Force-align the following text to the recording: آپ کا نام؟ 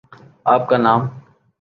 آپ 0.45 0.67
کا 0.69 0.77
نام؟ 0.77 1.07